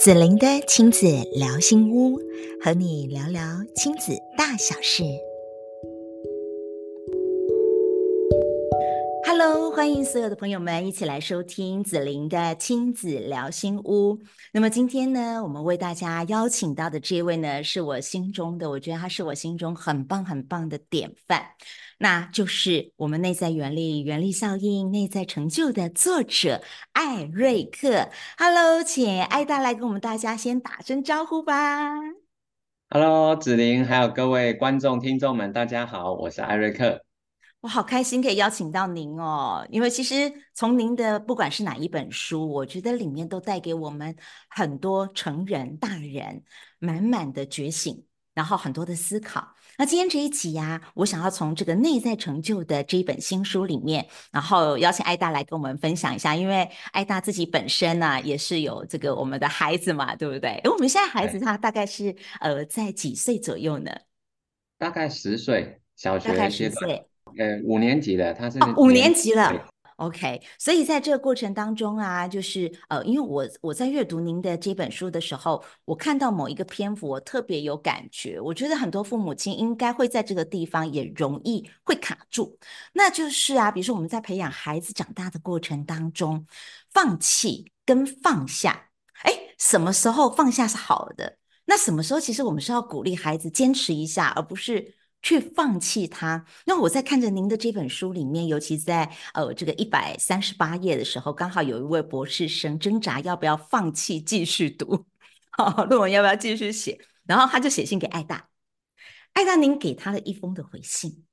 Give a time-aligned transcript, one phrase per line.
[0.00, 2.18] 子玲的亲子聊心屋，
[2.64, 3.42] 和你聊聊
[3.76, 5.02] 亲子大小事。
[9.80, 14.18] 欢迎所有的朋友们一起来收听子玲的亲子聊心屋。
[14.52, 21.52] 那么今天呢，我们为大家邀请到的这位呢，是我心中的，我觉得他是我心中很棒很棒的典范。
[21.96, 26.60] 那就是我们内在原力、原力效应、内在成就的作者
[26.92, 28.10] 艾瑞克。
[28.36, 31.94] Hello，请艾大来跟我们大家先打声招呼吧。
[32.90, 37.00] Hello，子玲，还有各位观众、听众们，大家好，我是艾瑞克。
[37.60, 44.16] 我好开心可以邀请到您哦，因为其实从您的不管是哪一本书，我觉得里面都带给我们
[44.48, 46.42] 很多成人、大人
[46.78, 48.04] 满满的觉醒。
[48.32, 49.54] 然后很多的思考。
[49.76, 56.34] 那今天这一集呀，我想要从这个内在成就的这一本新书里面，然后邀请艾大来跟我们分享一下。
[56.34, 60.52] 因为艾大自己本身呢、啊，也是有这个我们的孩子嘛，对不对？
[60.62, 63.90] 诶我们现在孩子他大概是呃在几岁左右呢？
[64.78, 67.09] 大概十岁，小学大概十岁，
[67.40, 69.66] 呃，五年级了，他是五年级了。
[69.96, 78.38] OK，所以在这个过程当中啊，就是呃，因为我我在阅读您的这本书的时候，我看到某一个篇幅，我特别有感觉。
[78.38, 82.58] 我觉得很多父母亲应该会在这个地方也容易会卡住，
[82.92, 86.46] 那就是啊，比如说我们在培养孩子长大的过程当中，
[86.92, 88.90] 放弃跟放下，
[89.24, 91.38] 哎，什么时候放下是好的？
[91.66, 94.94] 那什么时候其实我们是要鼓励孩子坚持一下，而不是。
[95.22, 96.44] 去放弃它。
[96.66, 105.04] 那我在看着您的这本书里面，尤其在呃这个一百三十八页的时候，刚好有一位博士生挣扎要不要放弃继续读，
[105.50, 108.48] 好，论文要不要继续写，然后他就写信给艾大，
[109.34, 111.24] 艾大您给他的一封的回信，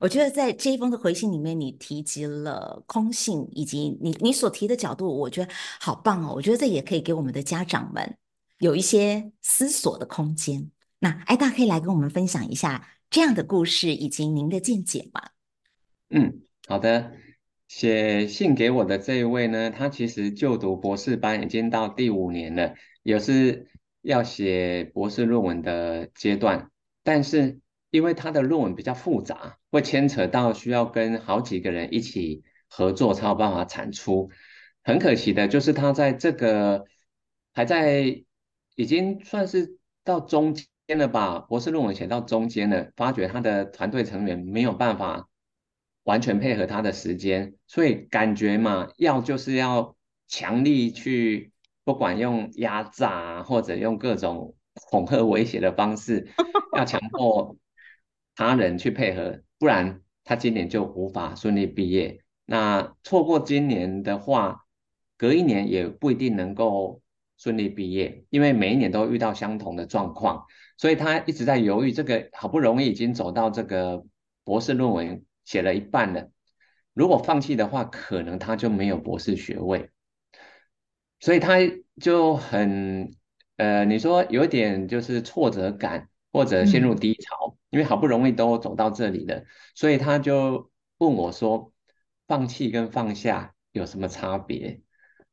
[0.00, 6.32] 我觉得在这一封的回信里面，你提及了空性，以及你你所提的角度，我觉得好棒哦。
[6.34, 8.16] 我觉得这也可以给我们的家长们
[8.58, 10.70] 有一些思索的空间。
[10.98, 12.88] 那艾大可以来跟我们分享一下。
[13.10, 15.20] 这样的故事以及您的见解吗？
[16.10, 17.12] 嗯，好的。
[17.66, 23.68] 写信给我的这一位呢，他其实就读博士班已经到第五年了，也是
[24.02, 26.70] 要写博士论文的阶段。
[27.04, 27.60] 但是
[27.90, 34.30] 因为他的论文比较复杂，会牵扯到需要跟好几个人一起合作才有办法产出。
[34.82, 36.84] 很可惜的就是他在这个
[37.52, 38.24] 还在
[38.74, 40.56] 已经算是到中
[40.90, 40.98] 间。
[40.98, 45.28] 的把，博士论文写到中间了，发觉他的团队成员没有办法
[46.02, 49.94] 完全配合他的时间，所以感觉嘛，要就是要
[50.26, 51.52] 强力去，
[51.84, 54.56] 不管用压榨或者用各种
[54.90, 56.26] 恐吓威胁的方式，
[56.76, 57.56] 要强迫
[58.34, 62.20] 他人去配合，不然他今年就无法顺利毕业。
[62.46, 64.66] 那错过今年的话，
[65.16, 67.00] 隔一年也不一定能够
[67.40, 70.44] 顺利毕业，因为每一年都遇到相同的状况。
[70.76, 74.04] 所以他一直在犹豫，这个好不容易已经走到这个
[74.44, 76.30] 博士论文写了一半了，
[76.92, 79.88] 如果放弃的话，可能他就没有博士学位。
[81.18, 81.56] 所以他
[82.00, 83.10] 就很
[83.56, 91.72] 呃，你说有点就是挫折感，或者陷入低潮，因为好不容易都走到这里了，所以他就问我说
[92.26, 94.80] ：“放弃跟放下有什么差别？”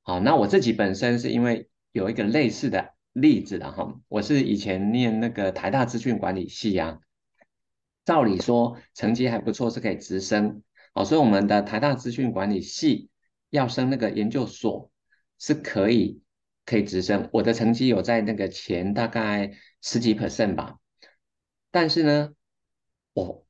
[0.04, 2.94] 好，那我自己本身是因为有一个类似的。
[3.14, 7.00] 例子的哈，我是以前念那个台大资讯管理系啊，
[8.06, 10.62] 照理说成绩还不错是可以直升，
[10.94, 13.10] 哦，所以我们的台大资讯管理系
[13.50, 14.92] 要升那个研究所
[15.40, 16.22] 是可以
[16.64, 20.78] 可以直升，我的成绩有在那个前大概十几 percent 吧，
[21.72, 22.36] 但是呢，
[23.14, 23.48] 我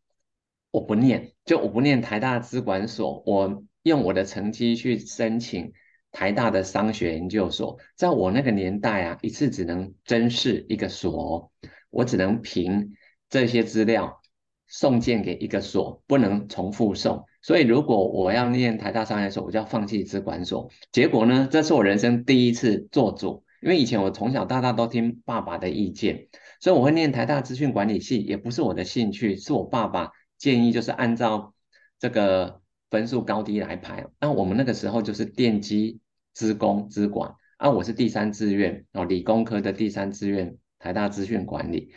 [0.71, 5.73] 我不念，就我不念台大资管所，我用我的成绩去申请。
[6.17, 11.51] 台大的商学研究所，在我那个年代啊，一次只能甄试一个所，
[11.91, 12.91] 我只能凭
[13.29, 14.19] 这些资料
[14.65, 17.23] 送件给一个所，不能重复送。
[17.43, 20.71] 所以如果我要念台大商学所，我就要放弃资管所。
[20.91, 26.29] 结果呢，这是我人生第一次做主，因为以前我从小到大都听爸爸的意见，
[26.59, 30.09] 所以我会念台大资讯管理系，也不是我的兴趣，是我爸爸
[30.39, 31.53] 建议，就是按照
[31.99, 32.59] 这个。
[32.89, 35.99] 分数高低来排，那我们那个时候就是电机、
[36.37, 41.91] 资工、资管，啊，我是第三志愿哦，理工科的第三志愿，台大资讯管理。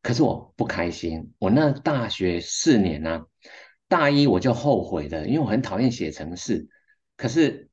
[0.00, 3.26] 可是我不开心，我那大学四年啊，
[3.88, 6.66] 大一我就后悔了，因为我很讨厌写程式。
[7.18, 7.68] 可是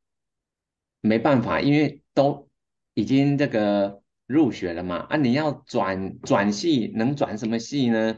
[0.99, 2.49] 没办法，因为都
[2.93, 8.17] 已经这个入学了嘛，啊，你要转转系，能转什么系呢？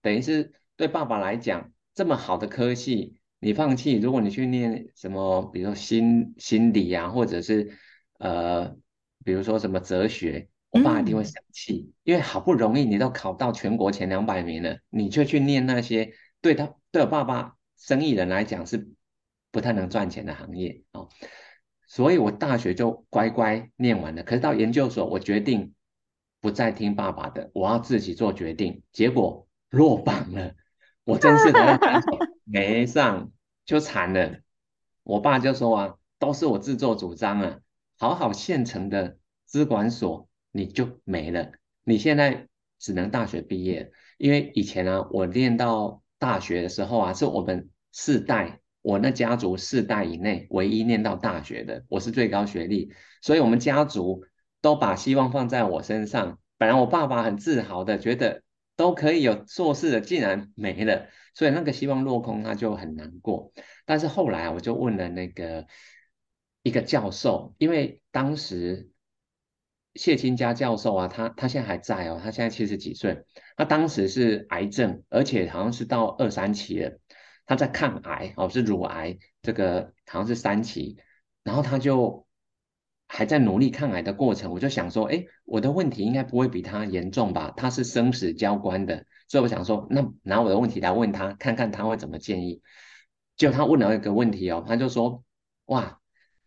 [0.00, 3.18] 等于是对爸爸来讲，这么好的科系。
[3.44, 7.70] 你放弃，如果你去念什么，比如说心心理啊，或者是
[8.18, 8.74] 呃
[9.22, 18.88] 比如说什么哲学，我爸一定会生气，嗯、因为好不容易你都考到全国前两百名了，你却去念那些对他对我爸爸生意人来讲是
[19.50, 21.10] 不太能赚钱的行业哦。
[21.86, 25.74] 所以我大学就乖乖念完了，可是到研究所，我决定
[26.40, 28.82] 不再听爸爸的，我要自己做决定。
[28.90, 30.54] 结果落榜了，
[31.04, 31.78] 我真是的
[32.44, 33.30] 没上，
[33.64, 34.38] 就惨了。
[35.02, 37.58] 我爸就说啊，都是我自作主张啊，
[37.98, 41.52] 好好现成的资管所你就没了，
[41.82, 42.48] 你现在
[42.78, 43.90] 只能大学毕业。
[44.18, 48.60] 因为以前啊，我念到大学的时候啊，是我们世代。
[48.82, 52.92] 我那家族四代以内唯一念到大学的，我是最高学历，
[53.22, 54.22] 所以我们家族
[54.60, 56.38] 都把希望放在我身上。
[56.58, 58.42] 本来我爸爸很自豪的觉得
[58.76, 63.52] 都可以有硕士的，竟然没了，所以那个希望落空，他就很难过。
[63.84, 65.66] 但是后来我就问了那个
[66.62, 68.90] 一个教授，因为当时
[69.94, 73.24] 谢清家教授啊，他他现在还在哦，他现在七十几岁，
[73.56, 76.98] 他当时是癌症，而且好像是到二三期了。
[77.46, 80.96] 他在抗癌哦，是乳癌，这个好像是三期，
[81.42, 82.26] 然后他就
[83.14, 84.50] 还在努力抗癌的过程。
[84.50, 87.52] 我就想说，哎，我的问题应该不会比他严重吧？
[87.56, 92.60] 他是生死交关的，所以我想说，那拿我的问题来问他，看看他会怎么建议。
[93.36, 95.22] 结果他问了一个问题哦，他就说，
[95.66, 96.00] 哇，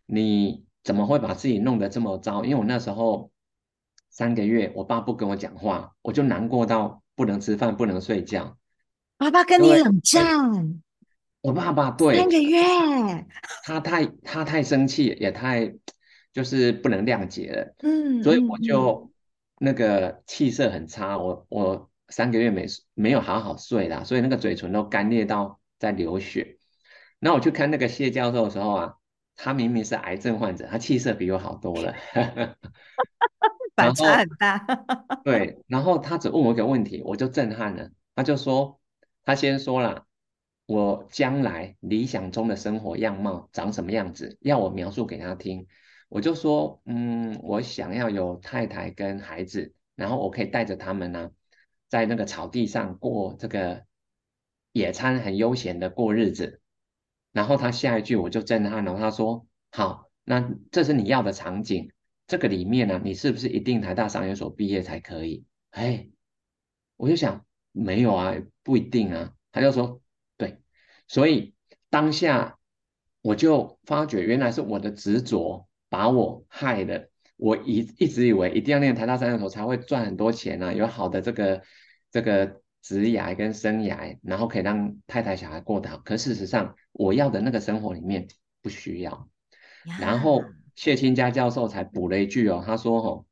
[0.06, 2.44] 你怎么会把自己弄得这么糟？
[2.44, 3.32] 因为我那时候
[4.10, 8.58] 三个月，我爸不跟我讲话，我就难过到不能吃饭，不能睡觉。
[9.18, 10.82] 爸爸跟你冷战。
[11.42, 12.62] 我爸爸对三个月，
[13.64, 15.74] 他太他太生气，也太
[16.38, 19.12] 就是不能谅解了，嗯，所以我就
[19.58, 26.60] 那个气色很差，我我三个月没没有好好睡啦，所以那个嘴唇都干裂到在流血。
[27.18, 28.94] 那我去看那个谢教授的时候啊，
[29.36, 31.96] 他明明是癌症患者，他气色比我好多了，
[33.76, 34.64] 反差很大。
[35.24, 38.80] 对，然后他只问我一个问题，我就震撼了，他就说，
[39.26, 40.04] 他先说了。
[40.68, 44.38] 我将来理想中的生活样貌长什么样子？
[44.42, 45.66] 要我描述给他听，
[46.10, 51.32] 我就说，嗯，我想要有太太跟孩子，然后我可以带着他们呢，
[51.90, 53.86] 在那个草地上过这个
[54.72, 56.62] 野餐，很悠闲的过日子。
[57.32, 61.92] 然后他下一句我就震撼了，他说：“好，那这是你要的场景，
[62.26, 66.10] 这个里面呢，你是不是一定台大商研所毕业才可以？”哎，
[66.96, 68.34] 我就想，没有啊，
[68.64, 69.34] 不一定啊。
[69.52, 70.02] 他就说。
[70.38, 70.62] 对
[71.08, 71.56] 所以
[71.90, 72.60] 当下
[73.22, 77.10] 我就发觉，原来是我的执着把我害了。
[77.36, 81.62] 我一一直以为一定要念台大商研所才会赚很多钱啊，有好的这个
[82.12, 85.98] 这个职涯跟生涯，然后可以让太太小孩过得好。
[85.98, 88.28] 可事实上，我要的那个生活里面
[88.62, 89.30] 不需要。
[90.00, 90.44] 然后
[90.76, 93.26] 谢清家教授才补了一句哦，他说：“哦，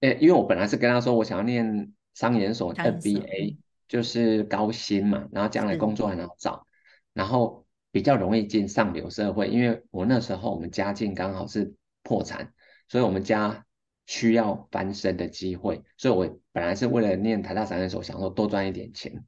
[0.00, 3.56] 诶，因为我本来是跟他说，我想要念商研所 MBA。”
[3.88, 6.66] 就是高薪嘛，然后将来工作很好找，
[7.12, 7.61] 然后
[7.92, 9.46] 比较容易进上流社会。
[9.46, 11.72] 因为我那时候我们家境刚好是
[12.02, 12.52] 破产，
[12.88, 13.64] 所以我们家
[14.06, 19.24] 需要翻身的机会，所以我本来是为了念台大三的时候，想说多赚一点钱。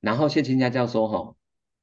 [0.00, 1.36] 然后谢清家教授说：“吼，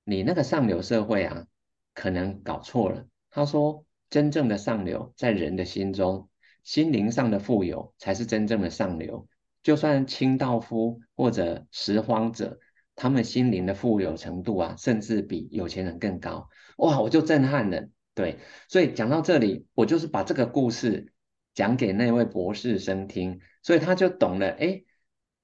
[0.04, 1.48] 你那个上流社会啊，
[1.94, 6.30] 可能搞错了。”他说：“真正的上流在人的心中，
[6.64, 9.28] 心灵上的富有才是真正的上流。”
[9.64, 12.60] 就算清道夫或者拾荒者，
[12.96, 16.50] 他们心灵的富有程度啊，甚至比有钱人更高。
[16.78, 17.90] 哇，我就震撼了。
[18.14, 21.14] 对，所以讲到这里，我就是把这个故事
[21.54, 24.48] 讲给那位博士生听，所以他就懂了。
[24.52, 24.86] 诶，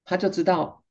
[0.04, 0.84] 他就知道，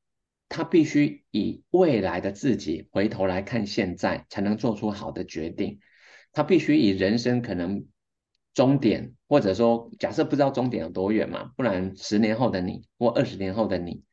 [0.47, 5.79] 他必须以未来的自己回头来看现在，才能做出好的决定。
[6.31, 7.85] 他必须以人生可能。
[8.53, 14.03] 终点，或者说，假设不知道终点有多远嘛，不然十年后的你或二十年后的你，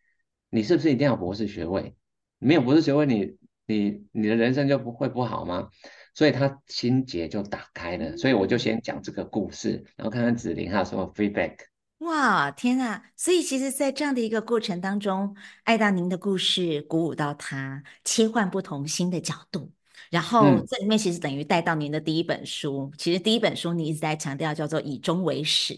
[0.49, 1.97] 你是不是一定要博士学位？
[2.39, 5.69] 没有博士学位你，你你你的人生就不会不好吗？
[6.15, 8.17] 所以他心结就打开了。
[8.17, 11.57] 所以我就先讲这个故事，然后看看子玲还有什么 feedback。
[11.99, 13.03] 哇，天啊！
[13.17, 19.73] 所以其实，在这样的一个过程当中，爱到您的故事鼓舞到他，切换不同新的角度。
[20.09, 25.77] 然后这里面其实等于带到您的第一本书，嗯、其实第一本书你一直在强调叫做以终为始，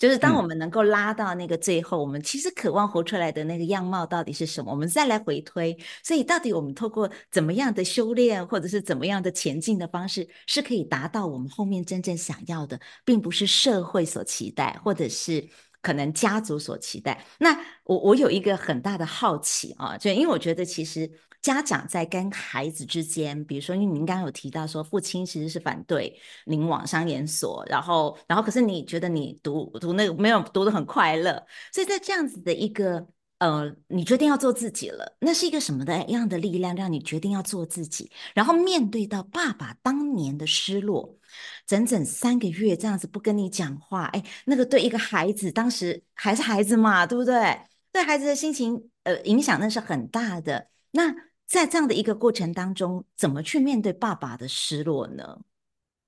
[0.00, 4.70] 就是当我们能够拉到那个最后，嗯、我们其实渴望活出来的那个样貌到底是什么？
[4.70, 15.46] 我们再来回推，所以到底我们透过怎么样的修炼，或者是怎么样的前进的方式，是可以达到我们后面真正想要的，并不是社会所期待，或者是
[15.82, 17.24] 可能家族所期待。
[17.38, 21.10] 那我我有一个很大的好奇啊，就因为我觉得其实
[21.42, 33.06] 家长在跟孩子之间，比如说，因为您刚刚有提到说父亲其实是反对您往商研所，然后然后可是你觉得你读读那个没有读的很快乐，所以在这样子的一个。
[33.40, 38.10] 呃，你决定要做自己了，那是一个什么的样的力量让你决定要做自己？
[38.34, 41.18] 然后面对到爸爸当年的失落，
[41.66, 47.62] 整整三个月这样子不跟你讲话，哎，那个对一个孩子，当时还是孩子嘛，对不对？
[47.90, 50.68] 对孩子的心情，呃，影响那是很大的。
[50.90, 51.10] 那
[51.46, 55.40] 在这样的一个过程当中，怎么去面对爸爸的失落呢？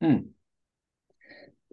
[0.00, 0.34] 嗯，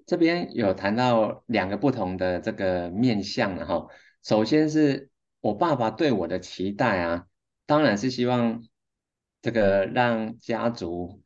[0.05, 3.89] 这边有谈到两个不同的这个面向，然后
[4.23, 5.09] 首先是。
[5.41, 7.25] 我爸爸对我的期待啊，
[7.65, 8.61] 当然是希望
[9.41, 11.21] 这个让家族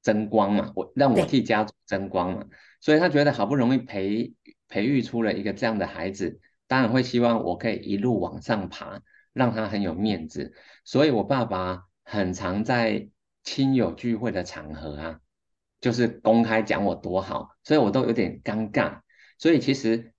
[0.00, 2.44] 争光嘛，我让我替家族争光嘛，
[2.80, 4.32] 所以他觉得好不容易培
[4.68, 9.00] 培育出了一个这样的孩子，当然会希望我可以一路往上爬，
[9.32, 10.54] 让他很有面子。
[10.84, 13.08] 所以我爸爸很常在
[13.42, 15.20] 亲友聚会的场合啊，
[15.80, 19.00] 就是公开讲我多好，所以我都有点尴尬。
[19.36, 20.12] 所以其实。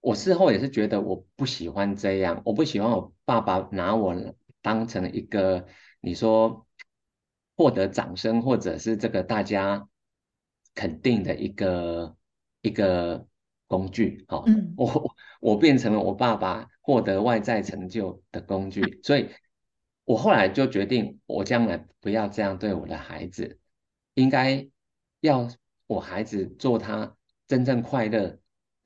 [0.00, 5.66] 我事后也是觉得我不喜欢这样，我不喜欢我爸爸拿我当成一个
[6.00, 6.66] 你说
[7.56, 9.86] 获得掌声或者是这个大家
[10.74, 12.16] 肯定的一个
[12.62, 13.26] 一个
[13.66, 19.28] 工具，哦，嗯，我我变成了我爸爸获得外在成就的工具，所以
[20.04, 23.58] 我后来就决定，我将来不要这样对我的孩子，
[24.14, 24.66] 应该
[25.20, 25.46] 要
[25.86, 27.14] 我孩子做他
[27.46, 28.39] 真正快乐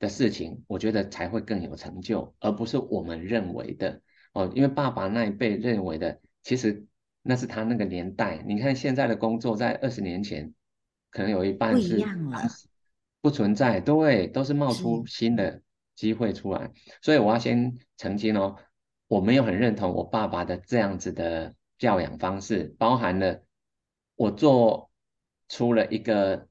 [0.05, 3.99] 的事情，我觉得才会更有成就，而不是我们认为的
[4.33, 4.51] 哦。
[4.55, 6.85] 因为爸爸那一辈认为的，其实
[7.23, 8.43] 那是他那个年代。
[8.45, 10.53] 你看现在的工作，在二十年前，
[11.09, 12.05] 可能有一半是
[13.19, 15.59] 不存在，对，都是冒出新的
[15.95, 16.71] 机会出来。
[17.01, 18.55] 所以我要先澄清哦，
[19.07, 23.43] 我没有很认同我爸爸的这样子的教养方式，包含了
[24.15, 24.91] 我做
[25.49, 26.47] 出了一个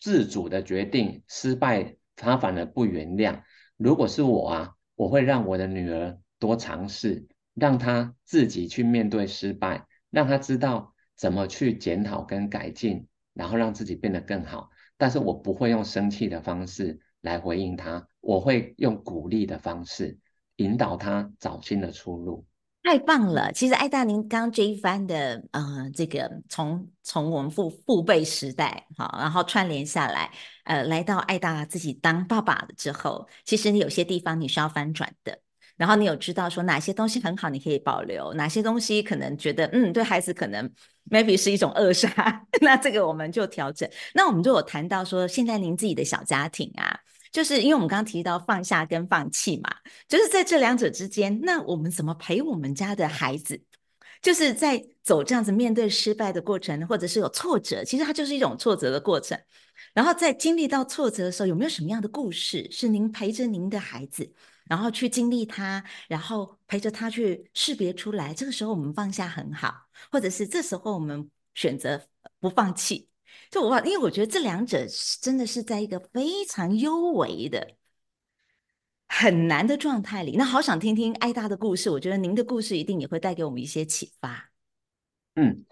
[0.00, 1.96] 自主的决定，失败。
[2.22, 3.42] 他反而不原谅。
[3.76, 14.70] 如果是我啊，我会让我的女儿多尝试，让她自己去面对失败，让她知道怎么去检讨跟改进，然后让自己变得更好。
[14.96, 20.16] 但是我不会用生气的方式来回应她，我会用鼓励的方式
[20.56, 22.46] 引导她找新的出路。
[22.82, 23.52] 太棒了！
[23.52, 30.30] 其实艾大，您刚刚这一番的，呃，这个从从我们父父辈时代，好，然后串联下来，
[30.64, 35.38] 呃，来到艾大自己当爸爸了之后，其实你有些地方你是要翻转的，
[35.76, 40.68] 然后你有知道说哪些东西很好，你可以保留，哪些东西可能觉得，嗯，对孩子可能
[41.08, 43.88] maybe 是一种扼杀， 那这个我们就调整。
[44.12, 46.98] 那我们就有谈到说，现在您自己的小家庭啊。
[47.32, 49.74] 就是因为我们刚刚提到放下跟放弃嘛，
[50.06, 53.60] 就是在这两者之间，那我们怎么陪我们家的孩子，
[54.20, 59.40] 就是在走这样子面对失败的过程，或者是有挫折，其实它就是一种挫折的过程。
[59.94, 64.30] 然后在经历到挫折的时候，有没有什么样的故事是您陪着您的孩子，
[64.68, 69.74] 然后去经历它，然后陪着他去识别出来，这个时候我们放下很好，
[70.10, 72.00] 或者是这时候我们选择
[72.38, 73.08] 不放弃。
[73.50, 74.86] 就我，因为我觉得这两者
[75.20, 77.76] 真的是在一个非常优微的、
[79.08, 80.36] 很难的状态里。
[80.36, 84.50] 那好想听听艾大的故事，我觉得您的故事一定也会带给我们一些启发。
[85.34, 85.64] 嗯，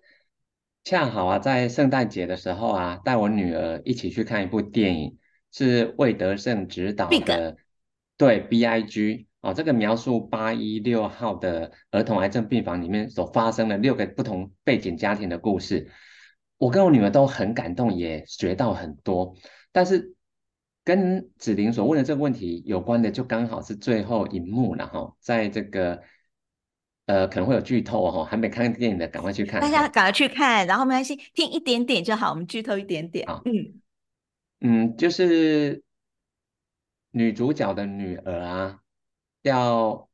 [0.84, 5.18] 恰好啊，在圣诞节的时候啊，带我女儿一起去看一部电影，
[5.50, 7.56] 是魏德圣执导的.
[8.16, 15.90] 对，B I G 哦，这个描述八一六号的儿童癌症病房里面所发生的六个不同背景家庭的故事。
[16.60, 19.34] 我跟我女儿都很感动，也学到很多。
[19.72, 20.14] 但是
[20.84, 25.16] 跟子玲所问的这个问题有关的，就刚好是最后一幕了哈。
[25.20, 26.02] 在这个
[27.06, 29.58] 呃，可能会有剧透哈，还没看电影的赶快去看。
[29.58, 32.28] 大家赶快去看，然后没关系，听一点点就好。
[32.28, 33.26] 我们剧透一点点。
[33.26, 33.80] 好，嗯
[34.60, 35.82] 嗯，就是
[37.10, 38.80] 女主角的女儿啊，
[39.40, 40.10] 要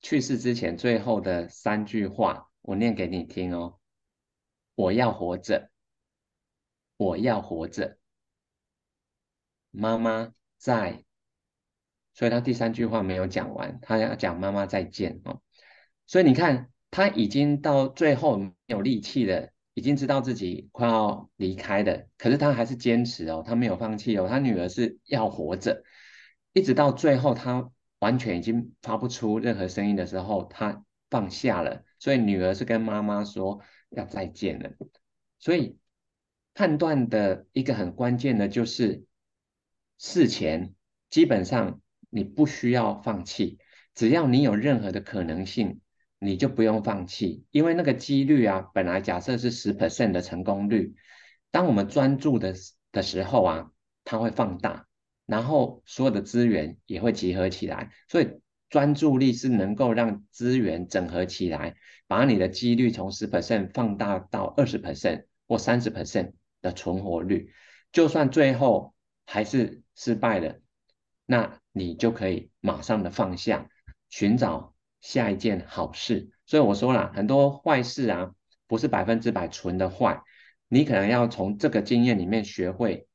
[0.00, 3.78] 去世之前最后的三句话，我念给你听哦。
[4.74, 5.70] 我要活着，
[6.96, 7.98] 我要活着。
[9.70, 11.04] 妈妈在，
[12.14, 15.42] 所以他第三句话没有讲完，他要讲妈妈再见哦。
[16.06, 24.26] 所以你看，他已经到最后没有力气了，已经知道自己快要离开的，可是他还是坚持哦，他没有放弃哦。
[24.28, 25.82] 他女儿是要活着，
[26.52, 31.84] 一直到最后，他完全已经发不出任何声音的时候，他放下了。
[31.98, 33.60] 所以女儿是跟妈妈说。
[33.92, 34.72] 要再见了，
[35.38, 35.78] 所以
[36.54, 39.04] 判断的一个很关键的就是
[39.98, 40.74] 事前
[41.10, 41.80] 基本上
[42.10, 43.58] 你不需要放弃，
[43.94, 45.80] 只要你有任何的可能性，
[46.18, 50.94] 你就不用放弃，因为那个几率啊，本来假设是十 percent 的成功率，
[51.50, 52.54] 当我们专注的
[52.90, 53.70] 的时候啊，
[54.04, 54.86] 它会放大，
[55.26, 58.40] 然后所有的资源也会集合起来，所以
[58.72, 61.76] 专注力是能够让资源整合起来，
[62.06, 67.52] 把你的几率从十 percent 放大到二十 percent 或三十 percent 的存活率，
[67.92, 68.94] 就算最后
[69.26, 70.58] 还是失败了，
[71.26, 73.68] 那你就可以马上的放下，
[74.08, 76.30] 寻找下一件好事。
[76.46, 78.32] 所以我说了，很多坏事啊，
[78.66, 80.22] 不是百分之百纯的坏，
[80.68, 83.06] 你可能要从这个经验里面学会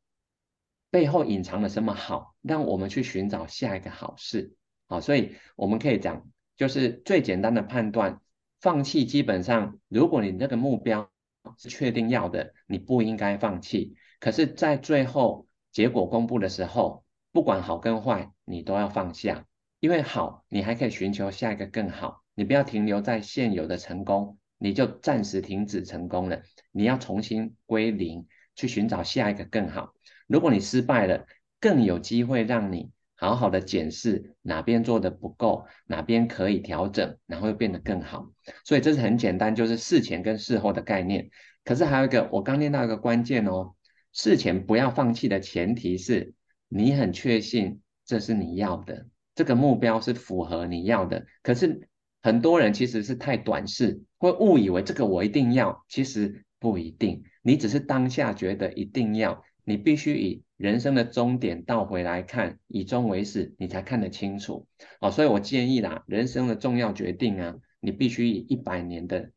[0.91, 4.53] 背后隐藏了什么好，让我们去寻找下一个好事。
[4.87, 6.25] 好，所以我们可以讲，
[6.55, 8.21] 就是最简单的判断，
[8.61, 11.09] 放弃基本上，如果你那个目标
[11.57, 13.95] 是确定要的，你不应该放弃。
[14.19, 19.45] 可是，在最后结果公布的时候，不管好跟坏，你都要放下，
[19.79, 22.23] 因为好，你还可以寻求下一个更好。
[22.33, 26.41] 你不要停留在现有的成功，你就暂时停止成功了。
[26.71, 28.25] 你要重新归零，
[28.55, 29.93] 去寻找下一个更好。
[30.27, 31.25] 如果你失败了，
[31.59, 38.31] 更有机会让你好好的检视哪边做得不够，哪边可以调整，然后又变得更好。
[38.63, 41.29] 所以这是很简单，就是事前跟事后的概念。
[41.63, 43.73] 可是还有一个，我刚念到一个关键哦，
[44.13, 46.33] 事前不要放弃的前提是
[46.69, 51.25] 你很确信这是你要的，这个目标是符合你要的。
[51.41, 51.89] 可是
[52.21, 57.23] 很多人其实是太短视，会误以为这个我一定要，其实不一定。
[57.41, 64.67] 你只是当下觉得一定要，你必须以人生的终点倒回来看，以终为始，你才看得清楚。
[64.99, 69.31] 哦，所以我建议啦，人生的重要决定啊，你必须以一百年的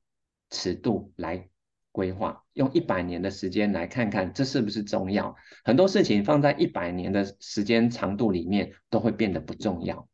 [0.50, 1.47] 尺度来。
[1.93, 5.35] 规划用一百年的时间来看看这是不是重要？
[5.65, 10.09] 很多事情放在一百年的时间长度里面都会变得不重要。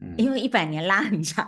[0.00, 1.46] 嗯，因为一百年拉很长，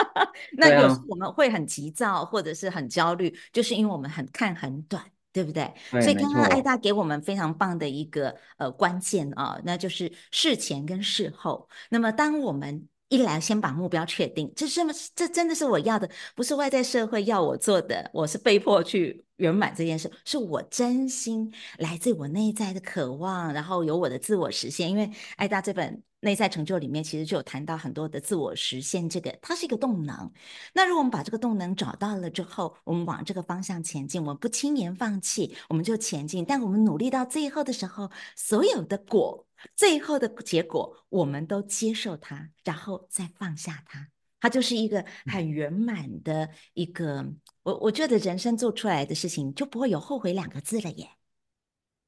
[0.58, 5.02] 那有时我们会很急躁或者是很焦虑，就是因为我们很看很短，
[5.36, 5.70] 对不对？
[5.90, 11.68] 对，所以刚刚艾大给我们非常棒的一个呃关键啊，那就是事前跟事后。
[11.90, 14.80] 那么当我们一来先把目标确定，这是
[15.14, 24.90] 这真的是我要的，不是外在社会要我做的，我是被迫去圆满这件事，是我真心来自我内在的渴望，然后有我的自我实现。
[24.90, 30.30] 因为艾大这本内在成就里面，其实就有谈到很多的自我实现，这个它是一个动能。
[30.74, 36.44] 那如果我们把这个动能找到了之后，我们往这个方向前进，我们不轻言放弃，我们就前进。
[36.44, 39.46] 但我们努力到最后的时候，所有的果。
[39.74, 44.06] 最后的结果，我们都接受它，然后再放下它，
[44.38, 47.24] 它就是一个很圆满的一个。
[47.62, 51.08] 我我觉得人生做出来的事情就不会有后悔两个字了耶。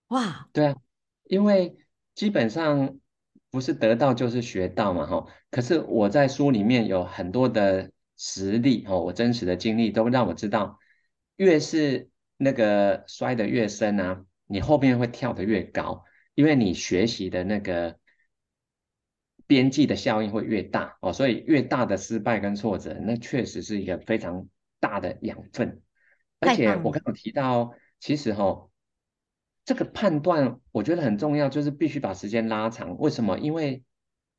[0.09, 0.76] 哇，对啊，
[1.24, 1.78] 因为
[2.14, 2.98] 基本上
[3.50, 5.26] 不是得到就是学到嘛，哈。
[5.50, 10.78] 可是我在书里面有很多的实例，哈，我真实的经历都让我知道，
[11.37, 16.04] 越是那个摔得越深啊，你后面会跳得越高。
[16.34, 17.98] 因为你学习的那个
[19.48, 24.46] 边际的效应会越大哦，所以越大的失败跟挫折，那确实是一个非常
[24.78, 25.82] 大的养分。
[26.38, 28.67] 而且我刚刚提到，其实哈、哦，
[29.68, 32.96] 这个判断我觉得很重要，就是必须把时间拉长。
[32.96, 33.38] 为什么？
[33.38, 33.83] 因为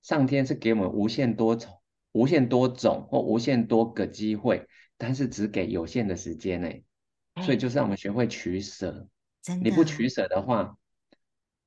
[0.02, 1.72] 上天是给我们无限多种、
[2.14, 4.66] 无限多种或无限多个机会，
[4.98, 6.68] 但是只给有限的时间呢。
[7.44, 9.08] 所以就是让我们学会取舍。
[9.62, 10.76] 你不取舍的话。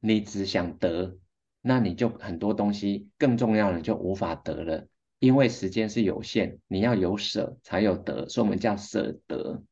[0.04, 1.16] 你只想得，
[1.60, 4.88] 那你就很多东西更重要的就无法得了，
[5.20, 9.62] 因为时间是有限，你要有舍才有得，所以我们叫舍得。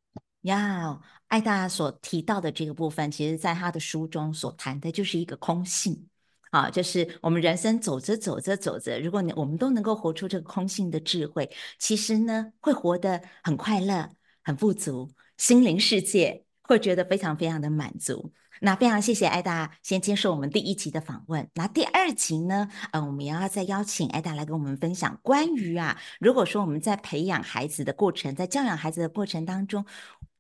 [0.43, 6.09] 要艾大所提到的这个部分，其实在他的书中所谈的就是一个空性
[6.51, 14.11] 啊，就是我们人生走着走着走着，如果你我们都能够活出这个空性的智慧，其实呢会活得很快乐、
[14.43, 18.33] 很富足，心灵世界会觉得非常非常的满足。
[18.61, 21.49] 那非常谢谢艾达先接受我们第一集的访问。
[21.55, 22.69] 那第二集呢？
[22.93, 29.85] 嗯，我们也要再邀请艾达来跟我们分享关于啊，如果说我们在培养孩子的过程，在教养孩子的过程当中，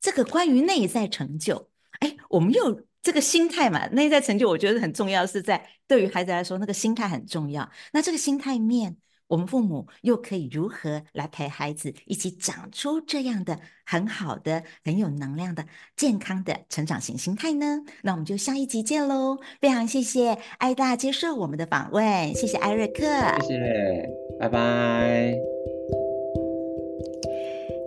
[0.00, 1.68] 这个关于内在成就，
[2.00, 3.86] 哎，我们有这个心态嘛？
[3.88, 7.70] 内在成就，我觉得很重要，是在对于孩子来说，那个心态很重要。
[7.92, 8.96] 那这个心态面。
[9.30, 15.64] 我们父母又可以如何来陪孩子一起长出这样的很好的、很有能量的、
[15.96, 17.82] 健康的成长型心态呢？
[18.02, 19.38] 那我们就下一集见喽！
[19.60, 23.04] 非常谢谢艾大接受我们的访问，谢谢艾瑞克，
[23.42, 25.34] 谢谢，拜拜。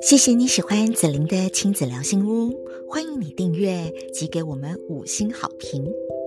[0.01, 2.53] 谢谢你喜欢子玲的亲子聊心屋，
[2.89, 5.86] 欢迎你订阅及给我们五星好评。